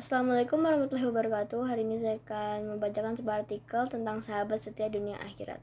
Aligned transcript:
Assalamualaikum 0.00 0.64
warahmatullahi 0.64 1.12
wabarakatuh. 1.12 1.60
Hari 1.60 1.84
ini 1.84 2.00
saya 2.00 2.16
akan 2.24 2.72
membacakan 2.72 3.20
sebuah 3.20 3.44
artikel 3.44 3.84
tentang 3.84 4.24
sahabat 4.24 4.64
setia 4.64 4.88
dunia 4.88 5.20
akhirat. 5.20 5.60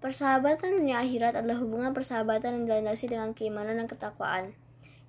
Persahabatan 0.00 0.80
dunia 0.80 0.96
akhirat 1.04 1.36
adalah 1.36 1.60
hubungan 1.60 1.92
persahabatan 1.92 2.56
yang 2.56 2.64
dilandasi 2.64 3.12
dengan 3.12 3.36
keimanan 3.36 3.76
dan 3.76 3.92
ketakwaan. 3.92 4.56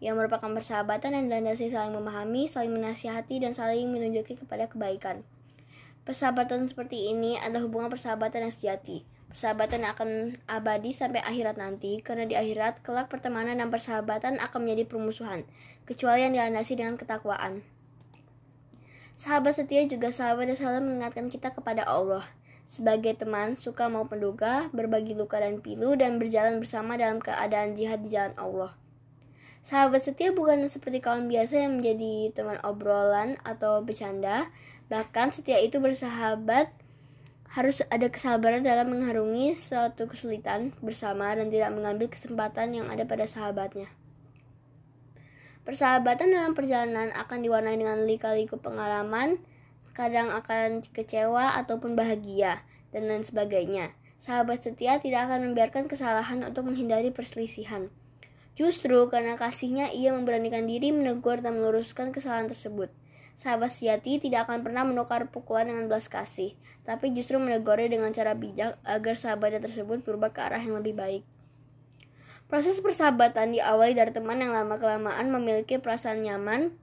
Yang 0.04 0.16
merupakan 0.20 0.52
persahabatan 0.52 1.16
yang 1.16 1.32
dilandasi 1.32 1.72
saling 1.72 1.96
memahami, 1.96 2.52
saling 2.52 2.76
menasihati, 2.76 3.40
dan 3.40 3.56
saling 3.56 3.88
menunjuki 3.88 4.36
kepada 4.36 4.68
kebaikan. 4.68 5.24
Persahabatan 6.04 6.68
seperti 6.68 7.16
ini 7.16 7.40
adalah 7.40 7.64
hubungan 7.64 7.88
persahabatan 7.88 8.44
yang 8.44 8.52
sejati, 8.52 9.08
Persahabatan 9.34 9.82
akan 9.82 10.38
abadi 10.46 10.94
sampai 10.94 11.26
akhirat 11.26 11.58
nanti, 11.58 12.06
karena 12.06 12.30
di 12.30 12.38
akhirat 12.38 12.86
kelak 12.86 13.10
pertemanan 13.10 13.58
dan 13.58 13.74
persahabatan 13.74 14.38
akan 14.38 14.60
menjadi 14.62 14.86
permusuhan, 14.86 15.42
kecuali 15.90 16.22
yang 16.22 16.38
dilandasi 16.38 16.78
dengan 16.78 17.02
ketakwaan. 17.02 17.66
Sahabat 19.18 19.58
setia 19.58 19.90
juga 19.90 20.14
sahabat 20.14 20.54
yang 20.54 20.58
selalu 20.62 20.80
mengingatkan 20.86 21.34
kita 21.34 21.50
kepada 21.50 21.82
Allah. 21.82 22.22
Sebagai 22.70 23.18
teman, 23.18 23.58
suka 23.58 23.90
mau 23.90 24.06
penduga, 24.06 24.70
berbagi 24.70 25.18
luka 25.18 25.42
dan 25.42 25.66
pilu, 25.66 25.98
dan 25.98 26.22
berjalan 26.22 26.62
bersama 26.62 26.94
dalam 26.94 27.18
keadaan 27.18 27.74
jihad 27.74 28.06
di 28.06 28.14
jalan 28.14 28.38
Allah. 28.38 28.78
Sahabat 29.64 30.04
setia 30.04 30.30
bukan 30.30 30.62
seperti 30.70 31.00
kawan 31.02 31.32
biasa 31.32 31.58
yang 31.58 31.82
menjadi 31.82 32.36
teman 32.36 32.62
obrolan 32.68 33.40
atau 33.48 33.80
bercanda, 33.82 34.52
bahkan 34.92 35.34
setia 35.34 35.58
itu 35.58 35.80
bersahabat 35.80 36.70
harus 37.54 37.86
ada 37.94 38.10
kesabaran 38.10 38.66
dalam 38.66 38.90
mengharungi 38.90 39.54
suatu 39.54 40.10
kesulitan 40.10 40.74
bersama 40.82 41.38
dan 41.38 41.54
tidak 41.54 41.70
mengambil 41.70 42.10
kesempatan 42.10 42.74
yang 42.74 42.90
ada 42.90 43.06
pada 43.06 43.30
sahabatnya. 43.30 43.94
Persahabatan 45.62 46.34
dalam 46.34 46.58
perjalanan 46.58 47.14
akan 47.14 47.40
diwarnai 47.46 47.78
dengan 47.78 48.04
lika-liku 48.10 48.58
pengalaman, 48.58 49.38
kadang 49.94 50.34
akan 50.34 50.82
kecewa 50.98 51.54
ataupun 51.62 51.94
bahagia, 51.94 52.66
dan 52.90 53.06
lain 53.06 53.22
sebagainya. 53.22 53.94
Sahabat 54.18 54.66
setia 54.66 54.98
tidak 54.98 55.30
akan 55.30 55.54
membiarkan 55.54 55.86
kesalahan 55.86 56.42
untuk 56.42 56.66
menghindari 56.66 57.14
perselisihan. 57.14 57.94
Justru 58.58 59.14
karena 59.14 59.38
kasihnya 59.38 59.94
ia 59.94 60.10
memberanikan 60.10 60.66
diri 60.66 60.90
menegur 60.90 61.38
dan 61.40 61.62
meluruskan 61.62 62.10
kesalahan 62.10 62.50
tersebut. 62.50 62.90
Sahabat 63.34 63.74
sejati 63.74 64.22
tidak 64.22 64.46
akan 64.46 64.62
pernah 64.62 64.86
menukar 64.86 65.26
pukulan 65.34 65.66
dengan 65.66 65.90
belas 65.90 66.06
kasih, 66.06 66.54
tapi 66.86 67.10
justru 67.12 67.42
menegurnya 67.42 67.90
dengan 67.90 68.14
cara 68.14 68.38
bijak 68.38 68.78
agar 68.86 69.18
sahabatnya 69.18 69.60
tersebut 69.64 70.06
berubah 70.06 70.30
ke 70.30 70.40
arah 70.46 70.62
yang 70.62 70.78
lebih 70.78 70.94
baik. 70.94 71.24
Proses 72.46 72.78
persahabatan 72.78 73.58
diawali 73.58 73.98
dari 73.98 74.14
teman 74.14 74.38
yang 74.38 74.54
lama-kelamaan 74.54 75.26
memiliki 75.34 75.82
perasaan 75.82 76.22
nyaman 76.22 76.78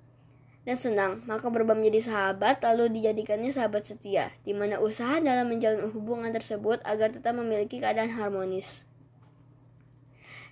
dan 0.66 0.76
senang, 0.76 1.12
maka 1.24 1.46
berubah 1.46 1.78
menjadi 1.78 2.10
sahabat 2.10 2.60
lalu 2.66 3.00
dijadikannya 3.00 3.54
sahabat 3.54 3.86
setia, 3.86 4.34
di 4.42 4.52
mana 4.52 4.82
usaha 4.82 5.22
dalam 5.22 5.48
menjalin 5.48 5.88
hubungan 5.94 6.34
tersebut 6.34 6.82
agar 6.82 7.14
tetap 7.14 7.32
memiliki 7.38 7.78
keadaan 7.78 8.10
harmonis. 8.10 8.89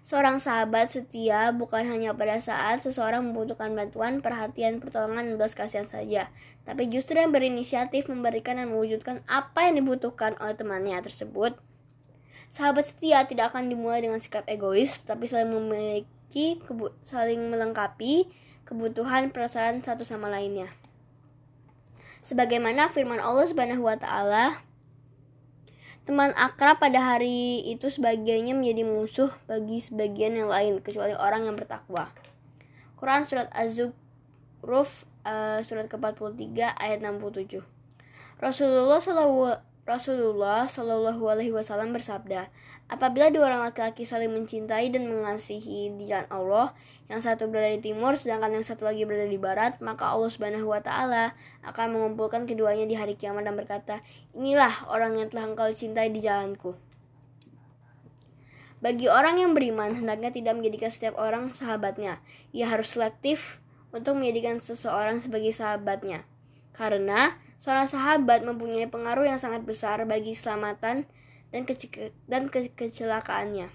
Seorang 0.08 0.40
sahabat 0.40 0.88
setia 0.88 1.52
bukan 1.52 1.84
hanya 1.84 2.16
pada 2.16 2.40
saat 2.40 2.80
seseorang 2.80 3.28
membutuhkan 3.28 3.76
bantuan, 3.76 4.24
perhatian, 4.24 4.80
pertolongan, 4.80 5.28
dan 5.28 5.34
belas 5.36 5.52
kasihan 5.52 5.84
saja, 5.84 6.32
tapi 6.64 6.88
justru 6.88 7.20
yang 7.20 7.28
berinisiatif 7.28 8.08
memberikan 8.08 8.56
dan 8.56 8.72
mewujudkan 8.72 9.20
apa 9.28 9.68
yang 9.68 9.84
dibutuhkan 9.84 10.32
oleh 10.40 10.56
temannya 10.56 10.96
tersebut. 11.04 11.60
Sahabat 12.48 12.88
setia 12.88 13.28
tidak 13.28 13.52
akan 13.52 13.68
dimulai 13.68 14.00
dengan 14.00 14.16
sikap 14.16 14.48
egois, 14.48 15.04
tapi 15.04 15.28
saling 15.28 15.52
memiliki, 15.52 16.56
saling 17.04 17.52
melengkapi 17.52 18.32
kebutuhan 18.64 19.28
perasaan 19.28 19.84
satu 19.84 20.08
sama 20.08 20.32
lainnya. 20.32 20.72
Sebagaimana 22.24 22.88
firman 22.88 23.20
Allah 23.20 23.44
Subhanahu 23.44 23.84
wa 23.84 24.00
taala, 24.00 24.56
Teman 26.08 26.32
akrab 26.40 26.80
pada 26.80 27.04
hari 27.04 27.60
itu 27.68 27.92
sebagiannya 27.92 28.56
menjadi 28.56 28.80
musuh 28.88 29.28
bagi 29.44 29.76
sebagian 29.76 30.40
yang 30.40 30.48
lain 30.48 30.80
kecuali 30.80 31.12
orang 31.12 31.44
yang 31.44 31.52
bertakwa. 31.52 32.08
Quran 32.96 33.28
surat 33.28 33.52
Az-Zukhruf 33.52 35.04
uh, 35.28 35.60
surat 35.60 35.84
ke-43 35.84 36.80
ayat 36.80 37.04
67. 37.04 37.60
Rasulullah 38.40 38.96
sallallahu 39.04 39.60
Rasulullah 39.84 40.64
Shallallahu 40.64 41.28
Alaihi 41.28 41.52
Wasallam 41.52 41.92
bersabda, 41.92 42.48
apabila 42.88 43.28
dua 43.28 43.52
orang 43.52 43.62
laki-laki 43.68 44.08
saling 44.08 44.32
mencintai 44.32 44.88
dan 44.88 45.06
mengasihi 45.06 45.92
di 45.94 46.08
jalan 46.08 46.28
Allah, 46.32 46.66
yang 47.08 47.20
satu 47.20 47.48
berada 47.48 47.72
di 47.76 47.80
timur 47.92 48.16
sedangkan 48.16 48.60
yang 48.60 48.64
satu 48.64 48.88
lagi 48.88 49.04
berada 49.04 49.28
di 49.28 49.36
barat, 49.36 49.76
maka 49.84 50.08
Allah 50.08 50.28
Subhanahu 50.32 50.72
Wa 50.72 50.80
Taala 50.80 51.36
akan 51.64 51.86
mengumpulkan 51.92 52.48
keduanya 52.48 52.88
di 52.88 52.96
hari 52.96 53.16
kiamat 53.16 53.44
dan 53.44 53.54
berkata, 53.54 54.00
inilah 54.32 54.72
orang 54.88 55.20
yang 55.20 55.28
telah 55.28 55.48
engkau 55.52 55.68
cintai 55.72 56.08
di 56.08 56.24
jalanku. 56.24 56.76
Bagi 58.78 59.10
orang 59.10 59.42
yang 59.42 59.52
beriman, 59.58 59.90
hendaknya 59.90 60.30
tidak 60.30 60.54
menjadikan 60.54 60.86
setiap 60.88 61.18
orang 61.18 61.50
sahabatnya. 61.50 62.22
Ia 62.54 62.70
harus 62.70 62.94
selektif 62.94 63.58
untuk 63.90 64.14
menjadikan 64.14 64.62
seseorang 64.62 65.18
sebagai 65.18 65.50
sahabatnya. 65.50 66.22
Karena 66.70 67.34
seorang 67.58 67.90
sahabat 67.90 68.46
mempunyai 68.46 68.86
pengaruh 68.86 69.26
yang 69.26 69.42
sangat 69.42 69.66
besar 69.66 70.06
bagi 70.06 70.38
keselamatan 70.38 71.10
dan, 71.54 71.64
kece 71.64 72.12
dan 72.28 72.52
ke 72.52 72.68
kecelakaannya. 72.72 73.68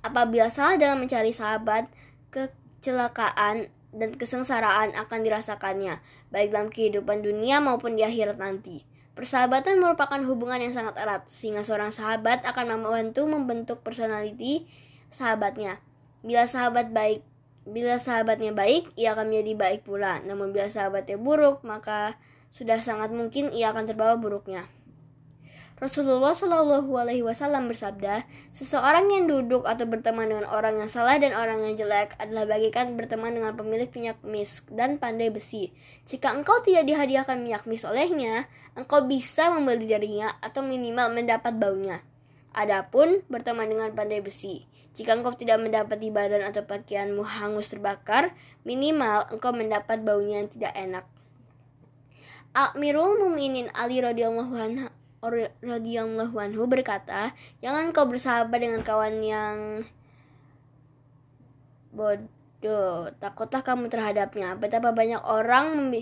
Apabila 0.00 0.48
salah 0.48 0.80
dalam 0.80 1.04
mencari 1.04 1.32
sahabat, 1.36 1.88
kecelakaan 2.32 3.68
dan 3.92 4.10
kesengsaraan 4.16 4.96
akan 4.96 5.20
dirasakannya, 5.20 6.00
baik 6.32 6.54
dalam 6.54 6.72
kehidupan 6.72 7.20
dunia 7.20 7.60
maupun 7.60 7.98
di 7.98 8.06
akhirat 8.06 8.40
nanti. 8.40 8.88
Persahabatan 9.12 9.76
merupakan 9.76 10.16
hubungan 10.24 10.62
yang 10.62 10.72
sangat 10.72 10.96
erat, 10.96 11.28
sehingga 11.28 11.60
seorang 11.60 11.92
sahabat 11.92 12.40
akan 12.48 12.80
membantu 12.80 13.28
membentuk 13.28 13.84
personality 13.84 14.64
sahabatnya. 15.12 15.76
Bila 16.24 16.48
sahabat 16.48 16.88
baik, 16.94 17.20
bila 17.68 18.00
sahabatnya 18.00 18.56
baik, 18.56 18.96
ia 18.96 19.12
akan 19.12 19.28
menjadi 19.28 19.52
baik 19.58 19.80
pula. 19.84 20.24
Namun 20.24 20.56
bila 20.56 20.72
sahabatnya 20.72 21.20
buruk, 21.20 21.60
maka 21.66 22.16
sudah 22.48 22.80
sangat 22.80 23.12
mungkin 23.12 23.52
ia 23.52 23.76
akan 23.76 23.84
terbawa 23.84 24.16
buruknya. 24.16 24.64
Rasulullah 25.80 26.36
Shallallahu 26.36 26.92
Alaihi 26.92 27.24
Wasallam 27.24 27.72
bersabda, 27.72 28.28
seseorang 28.52 29.08
yang 29.08 29.24
duduk 29.24 29.64
atau 29.64 29.88
berteman 29.88 30.28
dengan 30.28 30.44
orang 30.52 30.76
yang 30.76 30.92
salah 30.92 31.16
dan 31.16 31.32
orang 31.32 31.64
yang 31.64 31.72
jelek 31.80 32.20
adalah 32.20 32.44
bagikan 32.44 33.00
berteman 33.00 33.32
dengan 33.32 33.56
pemilik 33.56 33.88
minyak 33.88 34.20
mis 34.20 34.60
dan 34.68 35.00
pandai 35.00 35.32
besi. 35.32 35.72
Jika 36.04 36.36
engkau 36.36 36.60
tidak 36.60 36.84
dihadiahkan 36.84 37.40
minyak 37.40 37.64
mis 37.64 37.88
olehnya, 37.88 38.44
engkau 38.76 39.08
bisa 39.08 39.48
membeli 39.48 39.88
darinya 39.88 40.36
atau 40.44 40.60
minimal 40.60 41.16
mendapat 41.16 41.56
baunya. 41.56 42.04
Adapun 42.52 43.24
berteman 43.32 43.72
dengan 43.72 43.88
pandai 43.96 44.20
besi, 44.20 44.68
jika 44.92 45.16
engkau 45.16 45.32
tidak 45.32 45.64
mendapati 45.64 46.12
badan 46.12 46.44
atau 46.44 46.60
pakaianmu 46.60 47.24
hangus 47.24 47.72
terbakar, 47.72 48.36
minimal 48.68 49.32
engkau 49.32 49.56
mendapat 49.56 50.04
baunya 50.04 50.44
yang 50.44 50.52
tidak 50.52 50.76
enak. 50.76 51.08
Amirul 52.52 53.16
Muminin 53.16 53.72
Ali 53.72 54.04
radhiyallahu 54.04 54.54
anhu 54.60 54.99
radhiyallahu 55.20 56.36
anhu 56.36 56.64
berkata, 56.64 57.36
"Jangan 57.60 57.92
kau 57.92 58.08
bersahabat 58.08 58.56
dengan 58.56 58.80
kawan 58.80 59.20
yang 59.20 59.84
bodoh. 61.90 63.10
Takutlah 63.18 63.62
kamu 63.66 63.90
terhadapnya. 63.90 64.56
Betapa 64.56 64.94
banyak 64.94 65.20
orang 65.26 65.92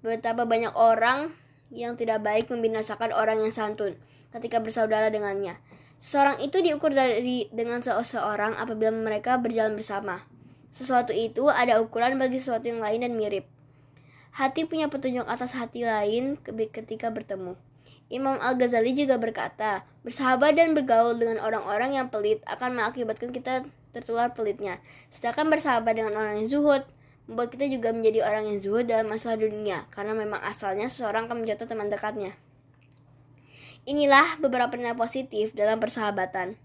betapa 0.00 0.48
banyak 0.48 0.72
orang 0.72 1.28
yang 1.68 1.92
tidak 1.94 2.24
baik 2.24 2.48
membinasakan 2.48 3.12
orang 3.12 3.44
yang 3.44 3.52
santun 3.52 4.00
ketika 4.32 4.58
bersaudara 4.58 5.12
dengannya. 5.12 5.60
Seseorang 6.00 6.40
itu 6.40 6.64
diukur 6.64 6.96
dari 6.96 7.52
dengan 7.52 7.84
seseorang 7.84 8.56
apabila 8.56 8.88
mereka 8.88 9.36
berjalan 9.36 9.76
bersama. 9.76 10.24
Sesuatu 10.72 11.12
itu 11.12 11.52
ada 11.52 11.82
ukuran 11.82 12.16
bagi 12.16 12.40
sesuatu 12.40 12.64
yang 12.64 12.80
lain 12.80 13.04
dan 13.04 13.12
mirip. 13.12 13.44
Hati 14.32 14.64
punya 14.64 14.88
petunjuk 14.88 15.26
atas 15.28 15.52
hati 15.52 15.84
lain 15.84 16.38
ketika 16.46 17.12
bertemu. 17.12 17.58
Imam 18.10 18.36
Al-Ghazali 18.42 18.90
juga 18.92 19.22
berkata, 19.22 19.86
bersahabat 20.02 20.58
dan 20.58 20.74
bergaul 20.74 21.14
dengan 21.14 21.38
orang-orang 21.38 21.94
yang 21.94 22.06
pelit 22.10 22.42
akan 22.50 22.74
mengakibatkan 22.74 23.30
kita 23.30 23.62
tertular 23.94 24.34
pelitnya. 24.34 24.82
Sedangkan 25.14 25.46
bersahabat 25.46 25.94
dengan 25.94 26.18
orang 26.18 26.42
yang 26.42 26.50
zuhud, 26.50 26.82
membuat 27.30 27.54
kita 27.54 27.70
juga 27.70 27.94
menjadi 27.94 28.26
orang 28.26 28.50
yang 28.50 28.58
zuhud 28.58 28.90
dalam 28.90 29.06
masalah 29.06 29.38
dunia, 29.38 29.86
karena 29.94 30.18
memang 30.18 30.42
asalnya 30.42 30.90
seseorang 30.90 31.30
akan 31.30 31.46
menjatuh 31.46 31.70
teman 31.70 31.86
dekatnya. 31.86 32.34
Inilah 33.86 34.42
beberapa 34.42 34.74
nilai 34.74 34.98
positif 34.98 35.54
dalam 35.54 35.78
persahabatan. 35.78 36.58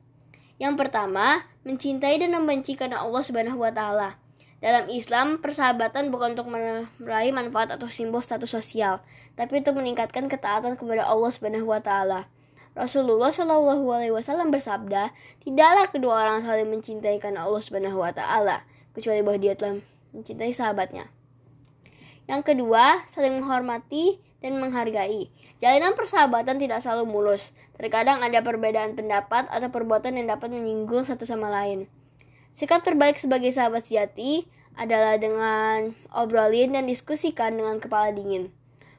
Yang 0.58 0.74
pertama, 0.82 1.46
mencintai 1.62 2.18
dan 2.18 2.34
membenci 2.34 2.74
karena 2.74 3.06
Allah 3.06 3.22
Subhanahu 3.22 3.62
wa 3.62 3.70
taala. 3.70 4.18
Dalam 4.66 4.90
Islam, 4.90 5.38
persahabatan 5.46 6.10
bukan 6.10 6.34
untuk 6.34 6.50
meraih 6.50 7.30
manfaat 7.30 7.78
atau 7.78 7.86
simbol 7.86 8.26
status 8.26 8.50
sosial, 8.50 9.06
tapi 9.38 9.62
untuk 9.62 9.78
meningkatkan 9.78 10.26
ketaatan 10.26 10.74
kepada 10.74 11.06
Allah 11.06 11.30
Subhanahu 11.30 11.70
wa 11.70 11.78
taala. 11.78 12.26
Rasulullah 12.74 13.30
Shallallahu 13.30 13.86
alaihi 13.94 14.10
wasallam 14.10 14.50
bersabda, 14.50 15.14
"Tidaklah 15.46 15.94
kedua 15.94 16.26
orang 16.26 16.42
saling 16.42 16.66
mencintai 16.66 17.22
karena 17.22 17.46
Allah 17.46 17.62
Subhanahu 17.62 18.02
wa 18.02 18.10
taala, 18.10 18.66
kecuali 18.98 19.22
bahwa 19.22 19.38
dia 19.38 19.54
telah 19.54 19.86
mencintai 20.18 20.50
sahabatnya." 20.50 21.14
Yang 22.26 22.42
kedua, 22.50 23.06
saling 23.06 23.38
menghormati 23.38 24.18
dan 24.42 24.58
menghargai. 24.58 25.30
Jalinan 25.62 25.94
persahabatan 25.94 26.58
tidak 26.58 26.82
selalu 26.82 27.06
mulus. 27.06 27.54
Terkadang 27.78 28.26
ada 28.26 28.42
perbedaan 28.42 28.98
pendapat 28.98 29.46
atau 29.46 29.70
perbuatan 29.70 30.18
yang 30.18 30.26
dapat 30.26 30.50
menyinggung 30.50 31.06
satu 31.06 31.22
sama 31.22 31.54
lain. 31.54 31.86
Sikap 32.56 32.88
terbaik 32.88 33.20
sebagai 33.20 33.52
sahabat 33.52 33.84
sejati 33.84 34.48
adalah 34.80 35.20
dengan 35.20 35.92
obrolin 36.16 36.72
dan 36.72 36.88
diskusikan 36.88 37.60
dengan 37.60 37.84
kepala 37.84 38.16
dingin. 38.16 38.48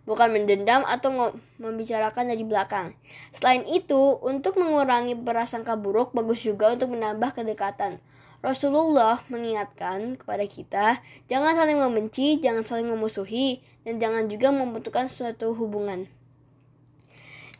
Bukan 0.04 0.28
mendendam 0.28 0.84
atau 0.84 1.32
membicarakan 1.56 2.28
dari 2.28 2.44
belakang. 2.44 2.92
Selain 3.32 3.64
itu, 3.64 4.20
untuk 4.20 4.60
mengurangi 4.60 5.16
prasangka 5.16 5.72
buruk, 5.72 6.12
bagus 6.12 6.44
juga 6.44 6.76
untuk 6.76 6.92
menambah 6.92 7.32
kedekatan. 7.32 7.96
Rasulullah 8.44 9.24
mengingatkan 9.32 10.20
kepada 10.20 10.44
kita, 10.44 10.86
jangan 11.24 11.56
saling 11.56 11.80
membenci, 11.80 12.36
jangan 12.44 12.60
saling 12.60 12.92
memusuhi, 12.92 13.64
dan 13.88 13.96
jangan 13.96 14.28
juga 14.28 14.52
membutuhkan 14.52 15.08
suatu 15.08 15.56
hubungan. 15.56 16.12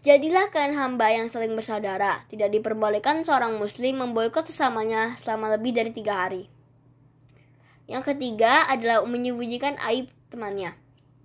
Jadilah 0.06 0.55
kalian 0.55 0.79
hamba 0.79 1.11
yang 1.11 1.26
saling 1.26 1.58
bersaudara. 1.58 2.23
Tidak 2.31 2.47
diperbolehkan 2.47 3.26
seorang 3.26 3.58
muslim 3.58 3.99
memboikot 3.99 4.47
sesamanya 4.47 5.19
selama 5.19 5.58
lebih 5.58 5.75
dari 5.75 5.91
tiga 5.91 6.23
hari. 6.23 6.47
Yang 7.91 8.14
ketiga 8.14 8.70
adalah 8.70 9.03
menyembunyikan 9.03 9.75
aib 9.91 10.06
temannya. 10.31 10.79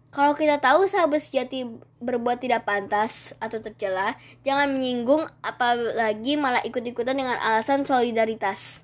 Kalau 0.10 0.34
kita 0.34 0.58
tahu 0.58 0.90
sahabat 0.90 1.22
sejati 1.22 1.70
berbuat 2.02 2.42
tidak 2.42 2.66
pantas 2.66 3.38
atau 3.38 3.62
tercela, 3.62 4.18
jangan 4.42 4.74
menyinggung 4.74 5.30
apalagi 5.46 6.42
malah 6.42 6.66
ikut-ikutan 6.66 7.14
dengan 7.14 7.38
alasan 7.38 7.86
solidaritas. 7.86 8.82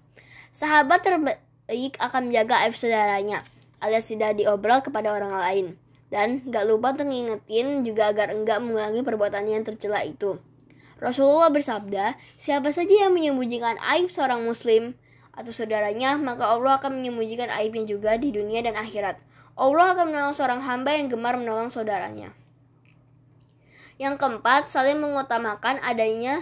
Sahabat 0.54 1.02
terbaik 1.02 1.98
akan 1.98 2.30
menjaga 2.30 2.70
aib 2.70 2.78
saudaranya, 2.78 3.42
alias 3.82 4.14
tidak 4.14 4.38
diobrol 4.38 4.78
kepada 4.86 5.10
orang 5.10 5.34
lain. 5.34 5.66
Dan 6.08 6.48
gak 6.48 6.64
lupa 6.72 6.96
untuk 6.96 7.12
ngingetin 7.12 7.84
juga 7.84 8.16
agar 8.16 8.32
enggak 8.32 8.64
mengulangi 8.64 9.04
perbuatannya 9.04 9.60
yang 9.60 9.66
tercela 9.68 10.08
itu. 10.08 10.40
Rasulullah 10.98 11.52
bersabda, 11.54 12.18
siapa 12.40 12.74
saja 12.74 13.06
yang 13.06 13.14
menyembunyikan 13.14 13.78
aib 13.94 14.10
seorang 14.10 14.42
muslim 14.42 14.96
atau 15.36 15.54
saudaranya, 15.54 16.18
maka 16.18 16.50
Allah 16.50 16.82
akan 16.82 16.98
menyembunyikan 16.98 17.54
aibnya 17.54 17.86
juga 17.86 18.18
di 18.18 18.34
dunia 18.34 18.66
dan 18.66 18.74
akhirat. 18.74 19.22
Allah 19.54 19.94
akan 19.94 20.10
menolong 20.10 20.34
seorang 20.34 20.62
hamba 20.66 20.98
yang 20.98 21.12
gemar 21.12 21.38
menolong 21.38 21.70
saudaranya. 21.70 22.34
Yang 24.02 24.18
keempat, 24.18 24.74
saling 24.74 24.98
mengutamakan 24.98 25.78
adanya 25.86 26.42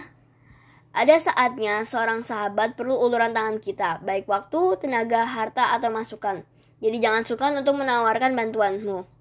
ada 0.96 1.12
saatnya 1.20 1.84
seorang 1.84 2.24
sahabat 2.24 2.72
perlu 2.80 2.96
uluran 2.96 3.36
tangan 3.36 3.60
kita, 3.60 4.00
baik 4.00 4.24
waktu, 4.24 4.80
tenaga, 4.80 5.28
harta, 5.28 5.76
atau 5.76 5.92
masukan. 5.92 6.48
Jadi 6.80 6.96
jangan 6.96 7.28
suka 7.28 7.52
untuk 7.52 7.76
menawarkan 7.76 8.32
bantuanmu 8.32 9.15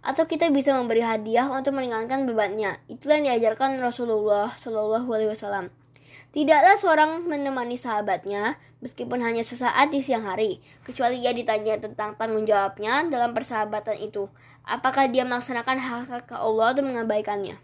atau 0.00 0.24
kita 0.24 0.48
bisa 0.48 0.72
memberi 0.72 1.04
hadiah 1.04 1.48
untuk 1.52 1.76
meringankan 1.76 2.24
bebannya. 2.24 2.80
Itulah 2.88 3.20
yang 3.20 3.36
diajarkan 3.36 3.80
Rasulullah 3.80 4.48
Shallallahu 4.56 5.08
Alaihi 5.12 5.30
Wasallam. 5.32 5.68
Tidaklah 6.30 6.74
seorang 6.78 7.10
menemani 7.26 7.74
sahabatnya 7.74 8.54
meskipun 8.78 9.18
hanya 9.20 9.42
sesaat 9.42 9.90
di 9.90 9.98
siang 9.98 10.22
hari, 10.22 10.62
kecuali 10.86 11.20
ia 11.20 11.34
ditanya 11.34 11.82
tentang 11.82 12.14
tanggung 12.14 12.46
jawabnya 12.46 13.02
dalam 13.10 13.34
persahabatan 13.34 13.98
itu. 13.98 14.30
Apakah 14.62 15.10
dia 15.10 15.26
melaksanakan 15.26 15.76
hak-hak 15.82 16.30
Allah 16.32 16.70
atau 16.70 16.86
mengabaikannya? 16.86 17.58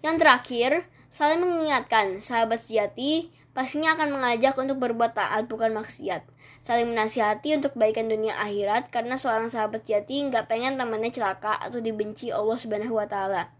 Yang 0.00 0.16
terakhir, 0.16 0.70
saling 1.12 1.44
mengingatkan 1.44 2.24
sahabat 2.24 2.64
sejati 2.64 3.28
pastinya 3.56 3.96
akan 3.96 4.20
mengajak 4.20 4.52
untuk 4.60 4.76
berbuat 4.76 5.16
taat 5.16 5.48
bukan 5.48 5.72
maksiat 5.72 6.36
saling 6.66 6.90
menasihati 6.90 7.54
untuk 7.54 7.78
kebaikan 7.78 8.10
dunia 8.10 8.34
akhirat 8.42 8.90
karena 8.90 9.14
seorang 9.14 9.46
sahabat 9.46 9.86
jati 9.86 10.26
nggak 10.26 10.50
pengen 10.50 10.74
temannya 10.74 11.14
celaka 11.14 11.54
atau 11.62 11.78
dibenci 11.78 12.34
Allah 12.34 12.58
Subhanahu 12.58 12.98
wa 12.98 13.06
taala. 13.06 13.54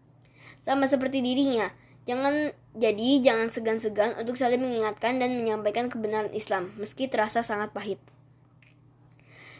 Sama 0.58 0.90
seperti 0.90 1.22
dirinya, 1.22 1.70
jangan 2.02 2.50
jadi 2.74 3.22
jangan 3.22 3.46
segan-segan 3.54 4.18
untuk 4.18 4.34
saling 4.34 4.58
mengingatkan 4.58 5.22
dan 5.22 5.38
menyampaikan 5.38 5.86
kebenaran 5.86 6.34
Islam 6.34 6.74
meski 6.82 7.06
terasa 7.06 7.46
sangat 7.46 7.70
pahit. 7.70 8.02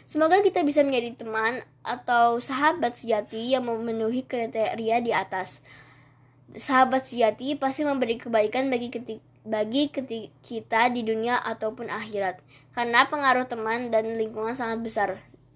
Semoga 0.03 0.43
kita 0.43 0.67
bisa 0.67 0.83
menjadi 0.83 1.15
teman 1.15 1.63
atau 1.87 2.43
sahabat 2.43 2.99
sejati 2.99 3.55
yang 3.55 3.63
memenuhi 3.63 4.27
kriteria 4.27 4.99
di 4.99 5.15
atas. 5.15 5.63
Sahabat 6.51 7.07
sejati 7.07 7.55
pasti 7.55 7.87
memberi 7.87 8.19
kebaikan 8.19 8.67
bagi 8.67 8.91
ketika 8.91 9.23
bagi 9.47 9.87
kita 10.43 10.91
di 10.91 11.01
dunia 11.07 11.39
ataupun 11.39 11.87
akhirat. 11.87 12.43
Karena 12.75 13.07
pengaruh 13.07 13.47
teman 13.47 13.87
dan 13.89 14.19
lingkungan 14.19 14.53
sangat 14.53 14.83
besar 14.83 15.09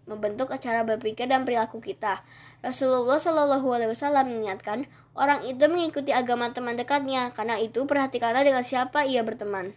membentuk 0.10 0.52
cara 0.60 0.84
berpikir 0.84 1.30
dan 1.30 1.48
perilaku 1.48 1.80
kita. 1.80 2.26
Rasulullah 2.60 3.18
Shallallahu 3.22 3.68
Alaihi 3.72 3.92
Wasallam 3.96 4.34
mengingatkan 4.34 4.90
orang 5.16 5.46
itu 5.48 5.62
mengikuti 5.72 6.12
agama 6.12 6.52
teman 6.52 6.76
dekatnya. 6.76 7.32
Karena 7.32 7.58
itu 7.62 7.88
perhatikanlah 7.88 8.44
dengan 8.44 8.66
siapa 8.66 9.08
ia 9.08 9.24
berteman. 9.24 9.72